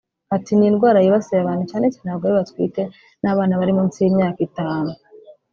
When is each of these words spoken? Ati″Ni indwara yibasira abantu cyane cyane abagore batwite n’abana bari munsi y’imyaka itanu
Ati″Ni 0.35 0.65
indwara 0.69 0.97
yibasira 1.03 1.39
abantu 1.41 1.63
cyane 1.71 1.85
cyane 1.93 2.07
abagore 2.09 2.33
batwite 2.39 2.81
n’abana 3.21 3.57
bari 3.59 3.73
munsi 3.77 3.97
y’imyaka 3.99 4.39
itanu 4.47 4.91